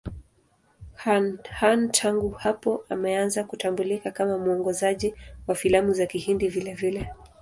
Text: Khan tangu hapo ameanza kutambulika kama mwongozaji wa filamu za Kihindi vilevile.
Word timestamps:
Khan 0.93 1.91
tangu 1.91 2.29
hapo 2.29 2.85
ameanza 2.89 3.43
kutambulika 3.43 4.11
kama 4.11 4.37
mwongozaji 4.37 5.13
wa 5.47 5.55
filamu 5.55 5.93
za 5.93 6.05
Kihindi 6.05 6.47
vilevile. 6.47 7.13